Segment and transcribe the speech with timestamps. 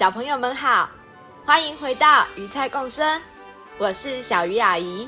[0.00, 0.88] 小朋友们好，
[1.44, 3.20] 欢迎回到鱼菜共生，
[3.76, 5.06] 我是小鱼阿姨。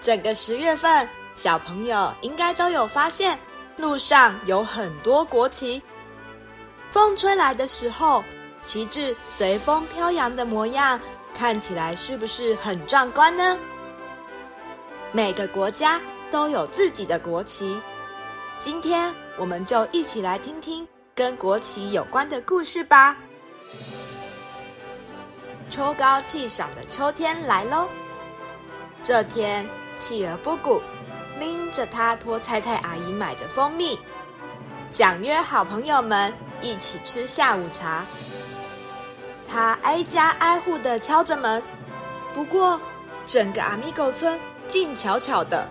[0.00, 3.38] 整个十月份，小朋友应该都有发现，
[3.76, 5.80] 路上有很多国旗，
[6.90, 8.24] 风吹来的时候，
[8.60, 10.98] 旗帜随风飘扬的模样，
[11.32, 13.56] 看起来是不是很壮观呢？
[15.12, 17.80] 每个国家都有自己的国旗，
[18.58, 20.84] 今天我们就一起来听听
[21.14, 23.16] 跟国旗有关的故事吧。
[25.68, 27.86] 秋高气爽的秋天来喽！
[29.02, 30.80] 这天，企鹅布谷
[31.38, 33.98] 拎着他托菜菜阿姨买的蜂蜜，
[34.88, 36.32] 想约好朋友们
[36.62, 38.06] 一起吃下午茶。
[39.46, 41.62] 他挨家挨户的敲着门，
[42.32, 42.80] 不过
[43.26, 45.68] 整个阿米狗村静悄悄的，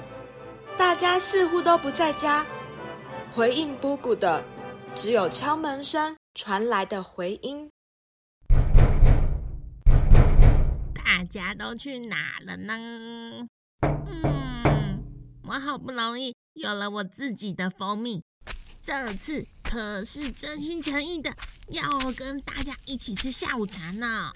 [0.77, 2.45] 大家似乎都不在家。
[3.33, 4.43] 回应布谷的，
[4.93, 7.69] 只有敲门声传来的回音。
[10.93, 13.47] 大家都去哪了呢？
[13.81, 15.03] 嗯，
[15.43, 18.23] 我好不容易有了我自己的蜂蜜，
[18.81, 19.47] 这次。
[19.63, 21.31] 可是真心诚意的
[21.69, 24.33] 要跟大家一起吃下午茶呢。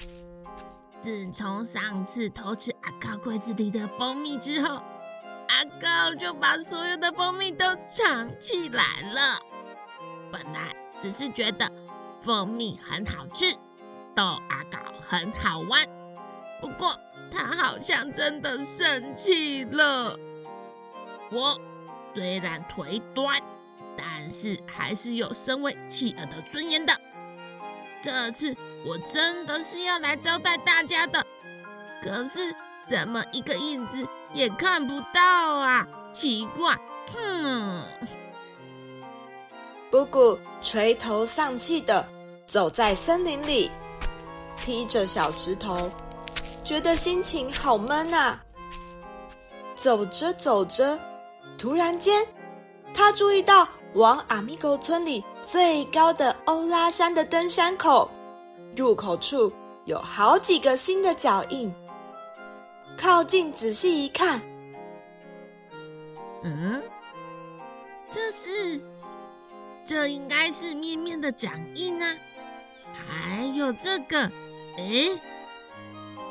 [1.02, 4.76] 自从上次偷吃阿高柜子里的蜂蜜之后，
[5.50, 9.42] 阿高就把所有的蜂蜜都藏起来了。
[11.06, 11.72] 只是觉得
[12.22, 13.54] 蜂蜜很好吃，
[14.16, 15.88] 逗阿高很好玩，
[16.62, 16.98] 不过
[17.32, 20.18] 他好像真的生气了。
[21.32, 21.62] 我
[22.16, 23.40] 虽然腿短。
[23.98, 27.00] 但是还是有身为企鹅的尊严的。
[28.02, 31.26] 这次我真的是要来招待大家的，
[32.04, 32.54] 可是
[32.90, 35.88] 怎么一个影子也看不到啊？
[36.12, 36.78] 奇怪，
[37.14, 37.84] 哼！
[39.96, 42.06] 姑姑垂头丧气的
[42.46, 43.72] 走在森林里，
[44.58, 45.90] 踢着小石头，
[46.66, 48.44] 觉得心情好闷啊。
[49.74, 51.00] 走着走着，
[51.58, 52.28] 突然间，
[52.94, 53.66] 他注意到。
[53.94, 58.12] 往阿米狗村里最高的欧拉山的登山口
[58.76, 59.50] 入口处
[59.86, 61.74] 有好几个新的脚印。
[62.98, 64.42] 靠近仔细一看，
[66.44, 66.84] 嗯，
[68.12, 68.82] 这是，
[69.86, 72.16] 这应该是面面的掌印啊。
[73.08, 74.32] 还有这个，
[74.78, 75.20] 诶，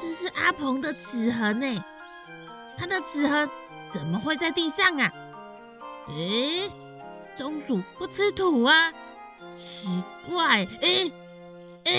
[0.00, 1.84] 这是阿鹏的齿痕呢。
[2.78, 3.48] 他的齿痕
[3.92, 5.12] 怎么会在地上啊？
[6.09, 6.70] 诶。
[7.37, 8.92] 松鼠不吃土啊，
[9.56, 10.65] 奇怪！
[10.81, 11.10] 哎
[11.84, 11.92] 哎，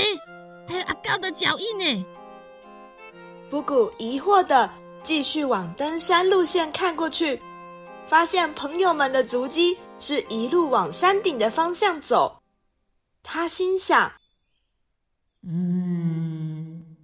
[0.66, 2.06] 还有阿高的脚印呢。
[3.52, 4.70] 布谷疑惑的
[5.04, 7.42] 继续往登山路线看过去，
[8.08, 12.42] 发现朋友们的足迹是一路往山顶的方向走。
[13.24, 14.14] 他心想
[15.48, 16.96] ：“嗯，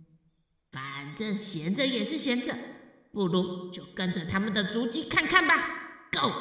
[0.72, 2.56] 反正闲着也是闲着，
[3.12, 5.54] 不如就跟着他们的足迹看看吧。
[6.12, 6.32] ”Go！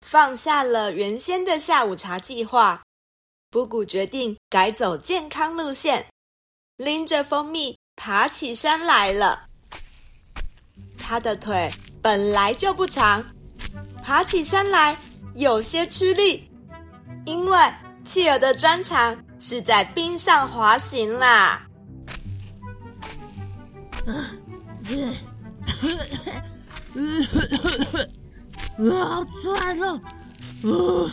[0.00, 2.82] 放下了原先的下午茶计划，
[3.50, 6.06] 布谷决定改走健康路线，
[6.76, 9.48] 拎着蜂蜜爬起山来了。
[10.96, 11.70] 他的腿
[12.08, 13.22] 本来就不长，
[14.02, 14.96] 爬起山来
[15.34, 16.50] 有些吃力，
[17.26, 17.58] 因为
[18.02, 21.68] 企鹅的专长是在冰上滑行啦。
[28.78, 30.00] 好喘哦！
[30.62, 31.10] 呃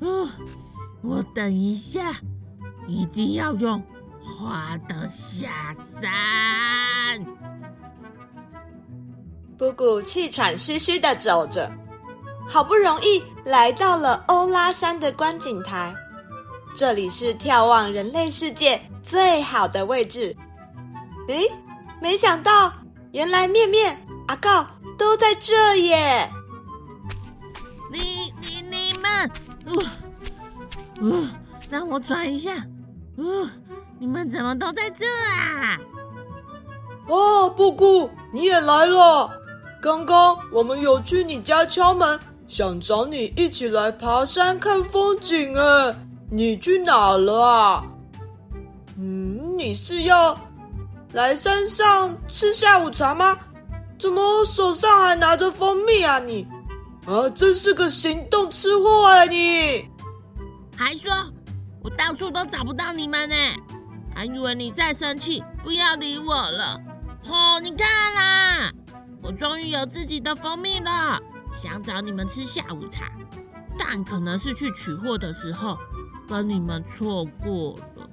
[0.00, 0.28] 呃，
[1.00, 2.14] 我等一下
[2.86, 3.82] 一定要用
[4.22, 7.24] 滑的下山。
[9.60, 11.70] 布谷气喘吁吁的走着，
[12.48, 15.94] 好不容易来到了欧拉山的观景台，
[16.74, 20.34] 这里是眺望人类世界最好的位置。
[21.28, 21.46] 诶，
[22.00, 22.72] 没想到
[23.12, 24.66] 原来面面、阿告
[24.96, 26.30] 都在这耶！
[27.92, 29.30] 你你你们，
[29.66, 29.90] 呜、呃、
[31.02, 31.30] 呜、呃，
[31.68, 32.64] 让我转一下，
[33.18, 33.50] 呜、呃，
[33.98, 35.76] 你们怎么都在这啊？
[37.08, 39.38] 哦，布谷，你也来了。
[39.80, 45.56] 刚刚我们有去你家敲门，想找你一起来爬山看风景。
[45.58, 45.96] 哎，
[46.30, 47.84] 你去哪了啊？
[48.98, 50.38] 嗯，你是要
[51.12, 53.38] 来山上吃下午茶吗？
[53.98, 56.46] 怎么手上还拿着蜂蜜啊你？
[57.06, 59.88] 啊，真是个行动吃货啊你！
[60.76, 61.10] 还说
[61.82, 63.34] 我到处都找不到你们呢，
[64.14, 66.78] 还以为你在生气，不要理我了。
[67.26, 68.70] 哦，你看啦，
[69.22, 71.20] 我终于有自己的蜂蜜了，
[71.52, 73.10] 想找你们吃下午茶，
[73.78, 75.78] 但可能是去取货的时候
[76.28, 78.08] 跟你们错过了。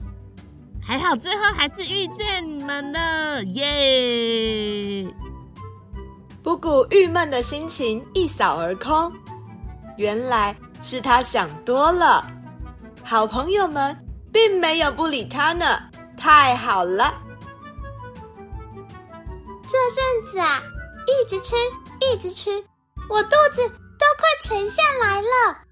[0.81, 5.13] 还好最后还是遇见你们了，耶！
[6.43, 9.11] 布谷郁闷的心情一扫而空，
[9.97, 12.25] 原来是他想多了。
[13.03, 13.97] 好朋友们
[14.31, 15.65] 并没有不理他呢，
[16.15, 17.21] 太好了。
[19.63, 20.63] 这阵子啊，
[21.07, 21.55] 一直吃，
[22.01, 22.63] 一直吃，
[23.09, 25.63] 我肚子都快沉下来了，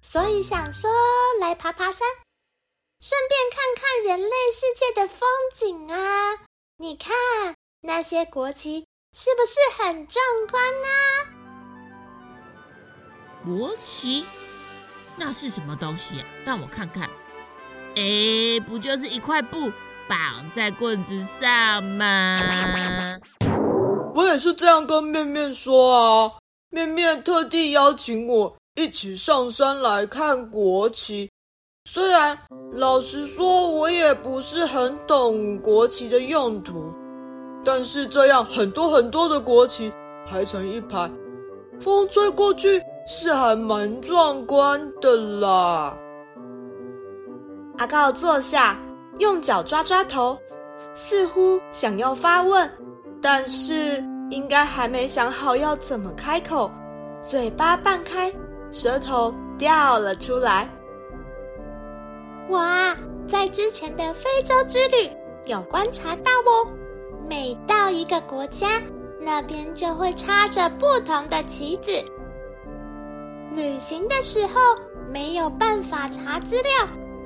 [0.00, 0.90] 所以想说
[1.40, 2.08] 来爬爬山，
[3.00, 6.38] 顺便看看人类世界的风景啊。
[6.78, 7.12] 你看
[7.82, 8.86] 那些国旗。
[9.16, 10.20] 是不是很壮
[10.50, 10.88] 观呢？
[13.44, 14.26] 国旗？
[15.14, 16.26] 那是什么东西啊？
[16.44, 17.08] 让我看看。
[17.94, 19.70] 哎，不就是一块布
[20.08, 23.20] 绑在棍子上吗？
[24.14, 26.32] 我也是这样跟面面说啊。
[26.70, 31.28] 面面特地邀请我一起上山来看国旗。
[31.88, 32.38] 虽然
[32.72, 36.92] 老实说，我也不是很懂国旗的用途。
[37.64, 39.92] 但是这样很多很多的国旗
[40.26, 41.10] 排成一排，
[41.80, 45.96] 风吹过去是还蛮壮观的啦。
[47.78, 48.78] 阿告坐下，
[49.18, 50.38] 用脚抓抓头，
[50.94, 52.70] 似乎想要发问，
[53.24, 56.70] 但是应该还没想好要怎么开口，
[57.22, 58.30] 嘴巴半开，
[58.70, 60.68] 舌头掉了出来。
[62.50, 62.94] 我啊，
[63.26, 65.10] 在之前的非洲之旅
[65.46, 66.70] 有观察到哦。
[67.26, 68.82] 每到一个国家，
[69.18, 71.92] 那边就会插着不同的旗子。
[73.56, 74.52] 旅行的时候
[75.10, 76.70] 没有办法查资料，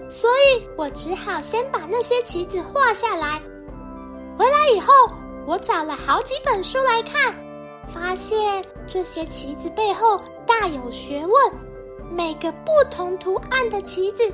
[0.09, 3.43] 所以我只好先把那些旗子画下来。
[4.39, 4.93] 回来以后，
[5.49, 7.35] 我找了好几本书来看，
[7.91, 11.55] 发现这些旗子背后大有学问。
[12.13, 14.31] 每个不同图案的旗子，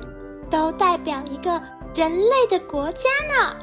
[0.49, 1.51] 都代表一个
[1.93, 3.55] 人类的国家呢。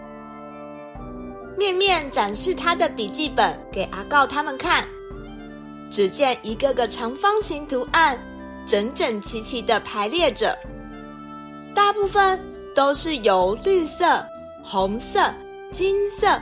[1.59, 4.89] 面面展示他的笔记本给阿告他们看，
[5.91, 8.19] 只见一个个长方形图案
[8.67, 10.57] 整整齐齐的排列着，
[11.75, 12.43] 大部分
[12.75, 14.27] 都是由绿色、
[14.65, 15.21] 红色、
[15.71, 16.41] 金色、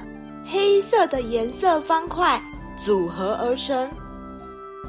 [0.52, 2.42] 黑色的颜色方块
[2.76, 3.88] 组合而成，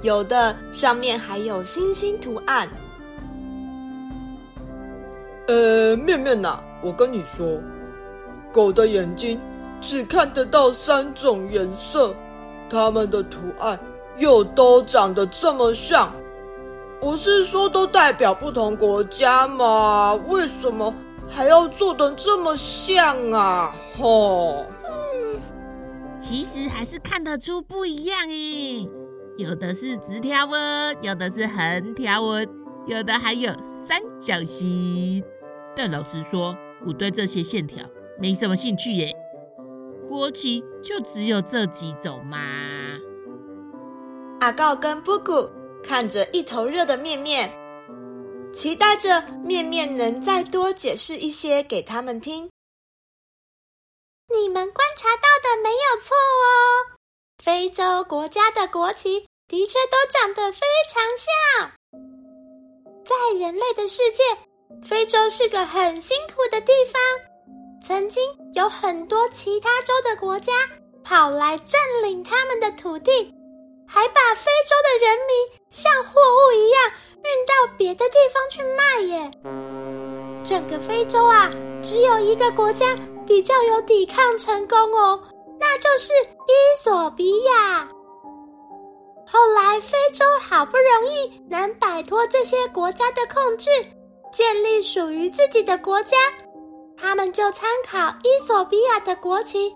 [0.01, 2.67] 有的上面还有星星图案。
[5.47, 7.59] 呃，面面呐，我跟你说，
[8.51, 9.39] 狗的眼睛。
[9.83, 12.13] 只看得到三种颜色，
[12.69, 13.79] 它们的图案
[14.17, 16.13] 又都长得这么像，
[16.99, 20.13] 不是说都代表不同国家吗？
[20.27, 20.93] 为什么
[21.27, 23.73] 还要做得这么像啊？
[23.99, 24.67] 吼！
[26.21, 28.87] 其实还是看得出不一样诶，
[29.37, 32.47] 有的是直条纹，有的是横条纹，
[32.85, 33.51] 有的还有
[33.87, 35.23] 三角形。
[35.75, 37.85] 但老实说，我对这些线条
[38.19, 39.15] 没什么兴趣耶。
[40.07, 42.37] 国旗就只有这几种吗？
[44.41, 45.49] 阿告跟布谷
[45.83, 47.51] 看着一头热的面面，
[48.53, 52.50] 期待着面面能再多解释一些给他们听。
[54.41, 56.97] 你们观察到的没有错哦，
[57.43, 61.71] 非洲国家的国旗的确都长得非常像。
[63.05, 64.23] 在人类的世界，
[64.83, 66.99] 非洲是个很辛苦的地方。
[67.85, 68.23] 曾经
[68.55, 70.51] 有很多其他州的国家
[71.03, 73.11] 跑来占领他们的土地，
[73.87, 79.31] 还把非洲的人民像货物一样运到别的地方去卖耶。
[80.43, 81.51] 整个非洲啊，
[81.83, 82.97] 只有一个国家
[83.31, 85.17] 比较有抵抗成功哦，
[85.57, 87.87] 那就是伊索比亚。
[89.25, 93.69] 后来非洲好不容易能摆脱这些国家的控制，
[94.33, 96.17] 建立属于自己的国家。
[96.97, 99.69] 他们就参考伊索比亚的国旗，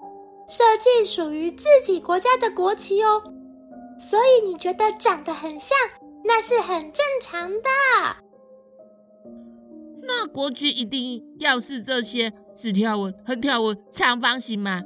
[0.49, 3.23] 设计属于自己国家的国旗哦。
[3.97, 5.77] 所以你觉得长得很像，
[6.25, 7.69] 那是很正常的。
[10.03, 14.81] 那国旗一定要是这些直条纹、横条纹、长方形吗？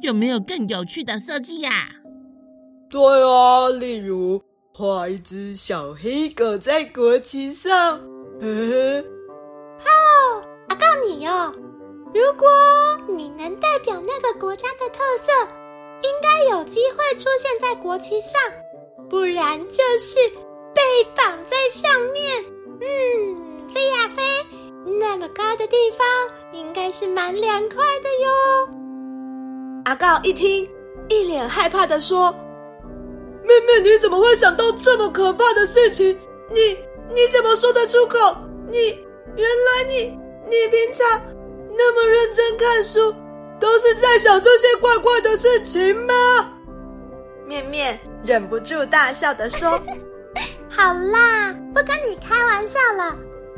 [0.00, 1.70] 有没有更有趣的设计呀？
[2.88, 4.42] 对啊，例如
[4.72, 7.98] 画一只小黑狗在国旗上。
[8.40, 9.04] 呵呵。
[9.78, 11.52] 哦，阿告你哦，
[12.12, 12.48] 如果
[13.16, 15.32] 你能代表那个国家的特色，
[16.02, 18.40] 应该有机会出现在国旗上，
[19.08, 20.16] 不然就是
[20.74, 20.82] 被
[21.14, 22.44] 绑在上面。
[22.80, 24.22] 嗯，飞呀飞，
[24.98, 26.06] 那么高的地方
[26.52, 28.74] 应该是蛮凉快的哟。
[29.84, 30.68] 阿告一听，
[31.08, 32.30] 一脸害怕的说。
[33.42, 36.18] 面面，你怎么会想到这么可怕的事情？
[36.50, 36.78] 你
[37.10, 38.18] 你怎么说得出口？
[38.68, 41.20] 你原来你你平常
[41.76, 43.14] 那么认真看书，
[43.60, 46.14] 都是在想这些怪怪的事情吗？
[47.46, 49.78] 面面忍不住大笑的说
[50.70, 53.14] ：“好啦，不跟你开玩笑了。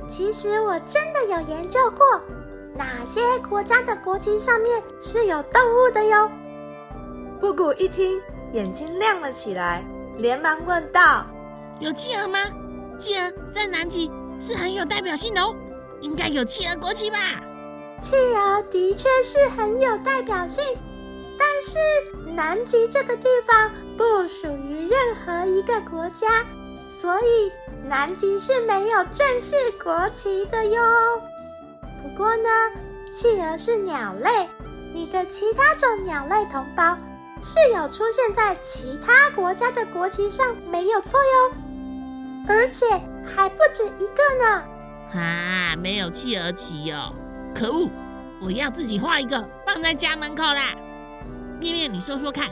[0.08, 2.04] 其实我真的有研究过，
[2.74, 6.30] 哪些国家的国旗上面是有动物的哟。”
[7.40, 8.20] 布谷一听。
[8.52, 9.84] 眼睛亮了起来，
[10.16, 11.26] 连忙问道
[11.80, 12.38] ：“有企鹅吗？
[12.96, 14.10] 企鹅在南极
[14.40, 15.54] 是很有代表性的哦，
[16.00, 17.18] 应该有企鹅国旗吧？”
[18.00, 20.64] 企鹅的确是很有代表性，
[21.36, 26.46] 但是南极这个地方不属于任何一个国家，
[26.88, 27.50] 所以
[27.88, 30.82] 南极是没有正式国旗的哟。
[32.02, 32.48] 不过呢，
[33.12, 34.48] 企鹅是鸟类，
[34.92, 36.98] 你的其他种鸟类同胞。
[37.42, 41.54] 是有出现在其他国家的国旗上，没有错哟，
[42.48, 42.86] 而且
[43.24, 44.64] 还不止一个呢。
[45.14, 47.14] 啊，没有企鹅旗哦，
[47.54, 47.88] 可恶！
[48.40, 50.74] 我要自己画一个放在家门口啦。
[51.60, 52.48] 面面，你说说看，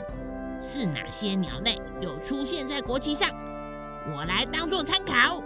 [0.61, 3.27] 是哪些鸟类有出现在国旗上？
[4.13, 5.41] 我来当做参考。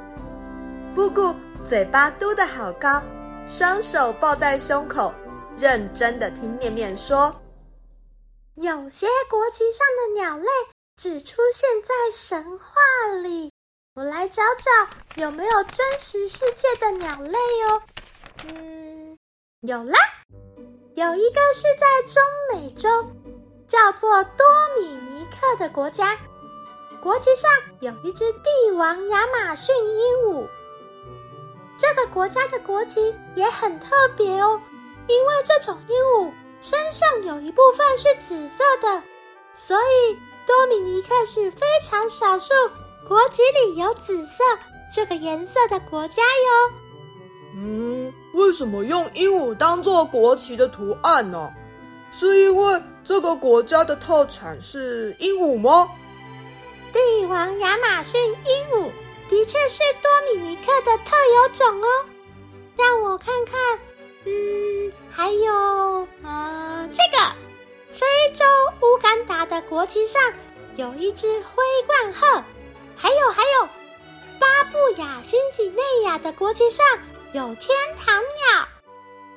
[0.96, 3.01] 布谷嘴巴嘟得好高，
[3.48, 5.13] 双手抱在胸口，
[5.58, 7.34] 认真的听面面说。
[8.56, 10.50] 有些国旗上的鸟类
[10.98, 12.74] 只出现在神话
[13.22, 13.51] 里，
[13.96, 17.38] 我来找找有没有真实世界的鸟类
[17.70, 17.82] 哦。
[18.54, 19.18] 嗯，
[19.62, 19.98] 有啦，
[20.96, 22.89] 有一个是在中美洲，
[23.66, 24.46] 叫做多
[24.78, 26.18] 米尼克的国家，
[27.01, 30.48] 国旗上有一只帝王亚马逊鹦鹉。
[31.77, 33.88] 这个国家的国旗也很特
[34.18, 34.60] 别哦，
[35.08, 36.32] 因为这种鹦鹉。
[36.62, 39.01] 身上有一部分是紫色的，
[39.53, 42.53] 所以多米尼克是非常少数
[43.08, 44.44] 国旗里有紫色
[44.94, 46.74] 这个颜色的国家哟。
[47.56, 51.50] 嗯，为什么用鹦鹉当做国旗的图案呢？
[52.12, 55.88] 是因为这个国家的特产是鹦鹉吗？
[57.29, 58.89] 王亚马逊鹦鹉
[59.29, 61.88] 的确是多米尼克的特有种哦。
[62.75, 63.79] 让我看看，
[64.25, 64.91] 嗯。
[65.12, 65.53] 还有，
[66.24, 67.24] 呃，这个
[67.91, 68.43] 非洲
[68.81, 70.19] 乌干达的国旗上
[70.75, 72.43] 有一只灰冠鹤，
[72.95, 73.69] 还有还有，
[74.39, 76.83] 巴布亚新几内亚的国旗上
[77.33, 78.67] 有天堂鸟。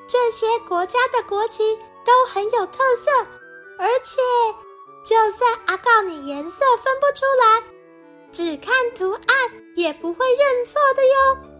[0.08, 3.10] 这些国家的国旗都很有特色，
[3.78, 4.22] 而且
[5.04, 7.62] 就算阿告你颜色分不出来，
[8.32, 9.28] 只看图案
[9.76, 11.52] 也不会认错的哟。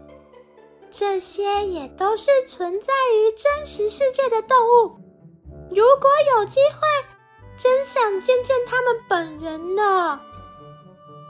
[0.91, 4.95] 这些也都是存在于真实世界的动物。
[5.69, 6.87] 如果有机会，
[7.57, 10.19] 真想见见他们本人呢。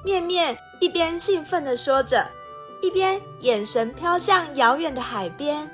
[0.04, 2.30] 面面一边兴奋地说着，
[2.82, 5.70] 一边眼神飘向遥远的海边，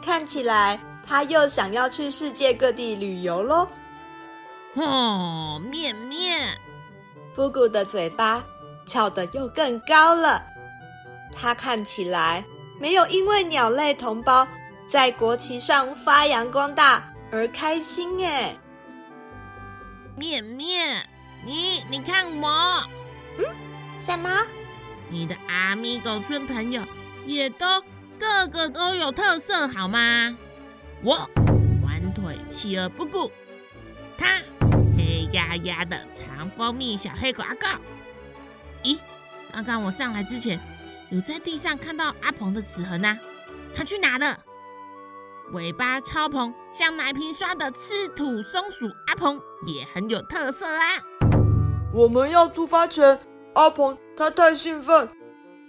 [0.00, 3.66] 看起来他又想要去世界各地旅游喽。
[4.74, 6.56] 哦，面面，
[7.34, 8.44] 布谷的嘴巴
[8.86, 10.44] 翘得又更高了，
[11.32, 12.44] 它看起来。
[12.80, 14.46] 没有因为鸟类同胞
[14.88, 18.56] 在国旗上发扬光大而开心哎。
[20.16, 21.08] 面面，
[21.44, 22.48] 你你看我，
[23.38, 23.44] 嗯，
[23.98, 24.30] 什么？
[25.08, 26.82] 你的阿米狗村朋友
[27.26, 27.80] 也都
[28.18, 30.36] 个个都有特色好吗？
[31.02, 31.30] 我
[31.80, 33.30] 短腿企鹅布谷，
[34.18, 34.40] 他
[34.96, 37.68] 黑压压的长蜂蜜小黑狗阿告。
[38.84, 38.98] 咦，
[39.52, 40.60] 刚刚我上来之前。
[41.10, 43.18] 有在地上看到阿鹏的齿痕啊，
[43.76, 44.38] 他去哪了？
[45.52, 51.04] 尾巴超蓬，像奶瓶刷的吃土松鼠阿鹏也很有特色啊。
[51.92, 53.20] 我们要出发前，
[53.52, 55.08] 阿鹏他太兴奋，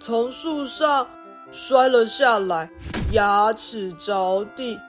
[0.00, 1.06] 从树上
[1.52, 2.68] 摔了下来，
[3.12, 4.80] 牙齿着地，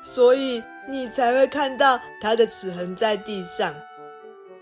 [0.00, 3.74] 所以你才会看到他的齿痕在地上。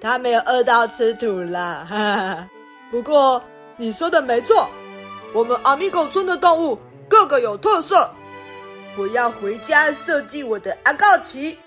[0.00, 2.48] 他没有饿到吃土啦，哈哈。
[2.94, 3.42] 不过
[3.76, 4.70] 你说的没错。
[5.32, 8.08] 我们阿米狗村的动物个个有特色，
[8.96, 11.58] 我要回家设计我的阿告旗。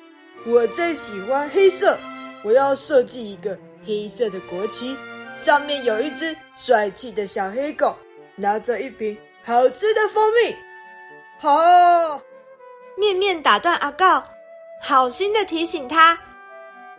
[0.45, 1.97] 我最喜欢黑色，
[2.45, 4.97] 我要设计一个黑色的国旗，
[5.35, 7.93] 上面有一只帅气的小黑狗，
[8.37, 10.55] 拿着一瓶好吃的蜂蜜。
[11.41, 12.21] 好，
[12.95, 14.23] 面面打断阿告，
[14.81, 16.15] 好心的提醒他：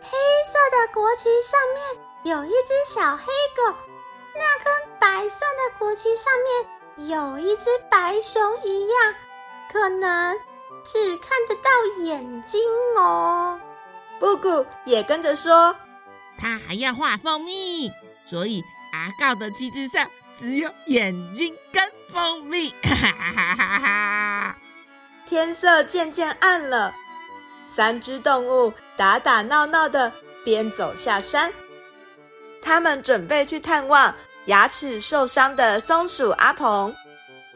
[0.03, 0.11] 黑
[0.45, 3.23] 色的国旗上面有一只小黑
[3.55, 3.75] 狗，
[4.35, 6.31] 那跟白色的国旗上
[6.97, 9.15] 面有一只白熊一样，
[9.71, 10.37] 可能
[10.83, 12.61] 只看得到眼睛
[12.97, 13.59] 哦。
[14.19, 15.75] 布谷也跟着说，
[16.37, 17.91] 他还要画蜂蜜，
[18.25, 22.69] 所以阿告的旗帜上只有眼睛跟蜂蜜。
[22.83, 24.55] 哈哈哈哈哈！
[25.25, 26.93] 天色渐渐暗了，
[27.75, 30.11] 三只动物打打闹闹的
[30.43, 31.53] 边走下山。
[32.69, 34.13] 他们准备去探望
[34.45, 36.93] 牙齿受伤的松鼠阿鹏，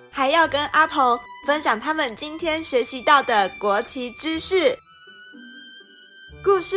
[0.10, 4.76] 还要跟阿鹏分享他们今天学习到的国旗知识。
[6.44, 6.76] 故事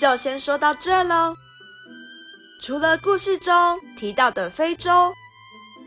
[0.00, 1.36] 就先说到这喽。
[2.62, 5.12] 除了故事中提到的非洲，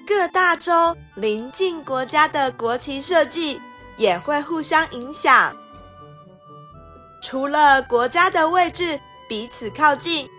[0.05, 3.60] 各大洲邻近国家的国旗设计
[3.98, 5.58] 也会互相影响。
[7.24, 10.29] 除了国家的位置彼此靠近，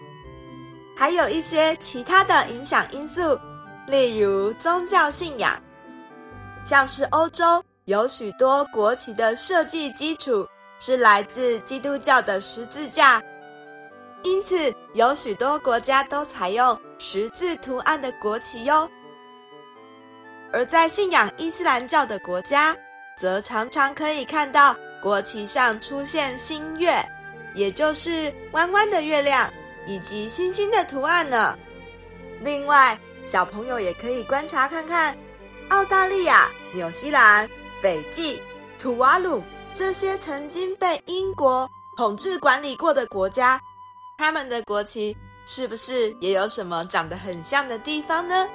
[1.01, 3.41] 还有一些其他的影响因素，
[3.87, 5.59] 例如宗教信仰。
[6.63, 10.47] 像是欧洲有许多国旗的设计基础
[10.79, 13.19] 是来自基督教的十字架，
[14.25, 14.55] 因此
[14.93, 18.87] 有许多国家都采用十字图案的国旗哟。
[20.53, 22.77] 而在信仰伊斯兰教的国家，
[23.17, 27.03] 则常常可以看到国旗上出现星月，
[27.55, 29.51] 也就是弯弯的月亮
[29.87, 31.59] 以及星星的图案呢。
[32.43, 35.17] 另外，小朋友也可以观察看看，
[35.69, 37.49] 澳大利亚、纽西兰、
[37.81, 38.41] 斐济、
[38.79, 39.43] 土瓦鲁
[39.75, 43.61] 这些曾经被英国统治管理过的国家，
[44.19, 48.49] 他们的国旗是不是也有什么长得很像的地方呢？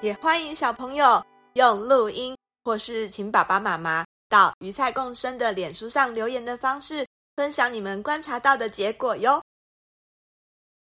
[0.00, 1.24] 也欢迎小朋友
[1.54, 9.42] 用录音，或是请爸爸妈妈到鱼菜共生的脸书上留言的方式，分享你们观察到的结果哟。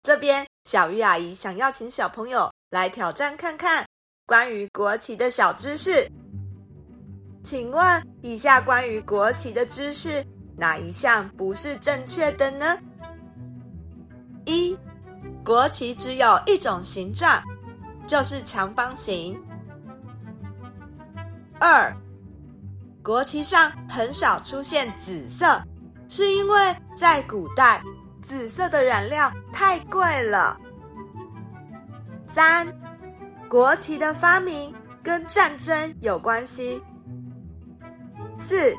[0.03, 3.85] 这边小鱼阿姨想要请小朋友来挑战看看
[4.25, 6.09] 关于国旗的小知识。
[7.43, 10.25] 请问以下关于国旗的知识，
[10.57, 12.77] 哪一项不是正确的呢？
[14.45, 14.77] 一，
[15.43, 17.41] 国旗只有一种形状。
[18.07, 19.41] 就是长方形。
[21.59, 21.95] 二，
[23.01, 25.61] 国旗上很少出现紫色，
[26.09, 27.81] 是因为在古代，
[28.31, 30.57] 紫色的染料太贵了。
[32.25, 32.65] 三，
[33.49, 36.81] 国旗的发明跟战争有关系。
[38.37, 38.73] 四，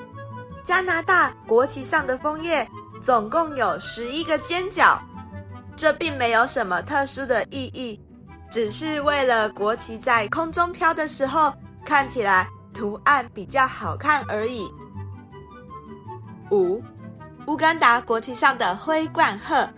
[0.64, 2.66] 加拿大国旗上的枫叶
[3.02, 4.98] 总共有十一个尖角，
[5.76, 8.02] 这并没有什么特殊的意义。
[8.50, 11.52] 只是为了国旗在空中飘的时候
[11.84, 14.66] 看起来图案比较好看而已。
[16.50, 16.82] 五，
[17.52, 19.68] 乌干达国旗上的灰冠鹤，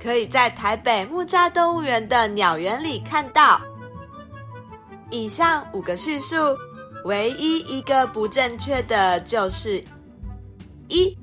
[0.00, 3.60] 可以在台北木栅动物园的鸟园里看到。
[5.10, 6.36] 以上五个叙述，
[7.04, 9.82] 唯一一个不正确的就是
[10.86, 11.18] 一，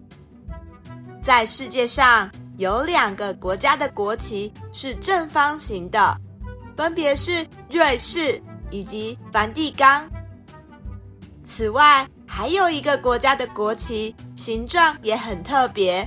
[1.22, 6.18] 在世界上有两个国家的国旗是正方形的。
[6.76, 10.06] 分别是瑞士以及梵蒂冈。
[11.46, 16.04] 此外，还有一个国家的国旗形状也很特别，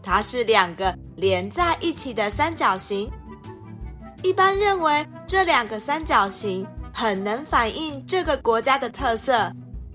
[0.00, 3.10] 它是两个连在一起的三角形。
[4.22, 9.52] 一般认为，这两个三角形很能反映这个国家的特色，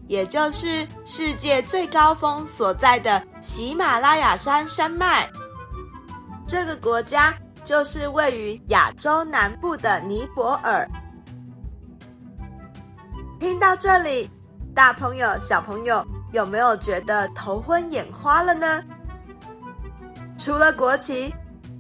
[0.07, 5.25] 也就是世界最高峰所在的喜马拉雅山山脉。
[6.45, 7.34] 这个国家。
[7.63, 10.89] 就是位于亚洲南部的尼泊尔。
[13.39, 14.27] 听到这里，
[14.73, 18.84] 大朋友、小朋友有没有觉得头昏眼花了呢？
[20.38, 21.34] 除了国旗，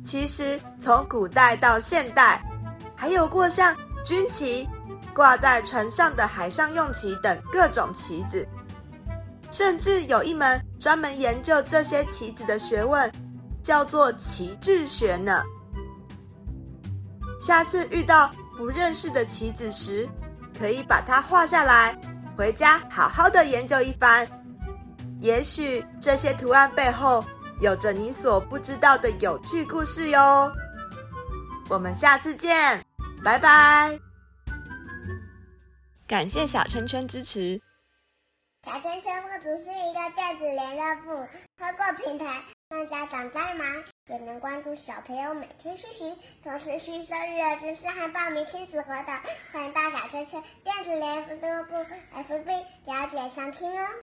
[0.03, 2.43] 其实从古代到现代，
[2.95, 3.75] 还有过像
[4.05, 4.67] 军旗、
[5.13, 8.47] 挂在船上的海上用旗等各种旗子，
[9.49, 13.11] 甚至有一门专门研究这些旗子的学问，
[13.63, 15.41] 叫做旗帜学呢。
[17.39, 20.07] 下次遇到不认识的旗子时，
[20.59, 21.97] 可以把它画下来，
[22.41, 24.27] 回家好好的研究一番。
[25.19, 27.23] 也许这些图案背后
[27.59, 30.51] 有着你所不知道的有趣故事哟。
[31.69, 32.83] 我们下次见，
[33.23, 33.99] 拜拜！
[36.07, 37.61] 感谢小圈圈支持。
[38.65, 41.27] 小圈圈不只是一个电子联络部，
[41.59, 42.41] 通过平台。
[42.71, 49.13] 让家长再忙也能关注小朋友每天学习，同时吸收育儿知识和报名亲子活动。
[49.51, 51.75] 欢迎到小圈圈电子联合俱乐部
[52.15, 52.45] FB
[52.85, 54.01] 了解详情哦。